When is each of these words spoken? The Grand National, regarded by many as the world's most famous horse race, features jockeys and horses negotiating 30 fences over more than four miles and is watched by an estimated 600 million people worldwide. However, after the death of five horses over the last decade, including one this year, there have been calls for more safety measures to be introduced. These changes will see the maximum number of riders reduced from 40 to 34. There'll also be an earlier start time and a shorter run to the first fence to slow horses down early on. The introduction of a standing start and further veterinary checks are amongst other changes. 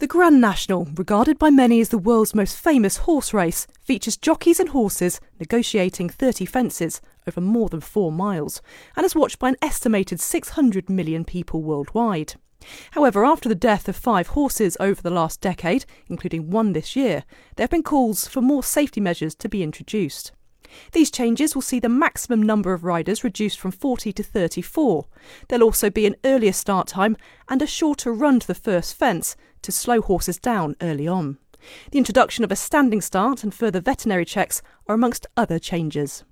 The 0.00 0.06
Grand 0.06 0.40
National, 0.40 0.86
regarded 0.94 1.40
by 1.40 1.50
many 1.50 1.80
as 1.80 1.88
the 1.88 1.98
world's 1.98 2.32
most 2.32 2.56
famous 2.56 2.98
horse 2.98 3.34
race, 3.34 3.66
features 3.82 4.16
jockeys 4.16 4.60
and 4.60 4.68
horses 4.68 5.20
negotiating 5.40 6.08
30 6.08 6.44
fences 6.44 7.00
over 7.26 7.40
more 7.40 7.68
than 7.68 7.80
four 7.80 8.12
miles 8.12 8.62
and 8.94 9.04
is 9.04 9.16
watched 9.16 9.40
by 9.40 9.48
an 9.48 9.56
estimated 9.60 10.20
600 10.20 10.88
million 10.88 11.24
people 11.24 11.64
worldwide. 11.64 12.34
However, 12.92 13.24
after 13.24 13.48
the 13.48 13.56
death 13.56 13.88
of 13.88 13.96
five 13.96 14.28
horses 14.28 14.76
over 14.78 15.02
the 15.02 15.10
last 15.10 15.40
decade, 15.40 15.84
including 16.06 16.48
one 16.48 16.74
this 16.74 16.94
year, 16.94 17.24
there 17.56 17.64
have 17.64 17.70
been 17.70 17.82
calls 17.82 18.28
for 18.28 18.40
more 18.40 18.62
safety 18.62 19.00
measures 19.00 19.34
to 19.34 19.48
be 19.48 19.64
introduced. 19.64 20.30
These 20.92 21.10
changes 21.10 21.54
will 21.54 21.62
see 21.62 21.80
the 21.80 21.88
maximum 21.88 22.42
number 22.42 22.72
of 22.72 22.84
riders 22.84 23.24
reduced 23.24 23.58
from 23.58 23.70
40 23.70 24.12
to 24.12 24.22
34. 24.22 25.06
There'll 25.48 25.64
also 25.64 25.90
be 25.90 26.06
an 26.06 26.16
earlier 26.24 26.52
start 26.52 26.88
time 26.88 27.16
and 27.48 27.62
a 27.62 27.66
shorter 27.66 28.12
run 28.12 28.40
to 28.40 28.46
the 28.46 28.54
first 28.54 28.94
fence 28.94 29.36
to 29.62 29.72
slow 29.72 30.00
horses 30.00 30.38
down 30.38 30.76
early 30.80 31.08
on. 31.08 31.38
The 31.90 31.98
introduction 31.98 32.44
of 32.44 32.52
a 32.52 32.56
standing 32.56 33.00
start 33.00 33.42
and 33.42 33.52
further 33.52 33.80
veterinary 33.80 34.24
checks 34.24 34.62
are 34.86 34.94
amongst 34.94 35.26
other 35.36 35.58
changes. 35.58 36.24